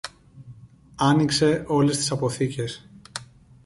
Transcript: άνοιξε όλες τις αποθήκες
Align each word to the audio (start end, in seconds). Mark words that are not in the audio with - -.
άνοιξε 0.97 1.63
όλες 1.67 1.97
τις 1.97 2.11
αποθήκες 2.11 2.89